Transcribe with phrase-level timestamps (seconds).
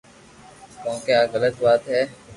[0.81, 2.01] ڪون ڪي آ غلط وات ھي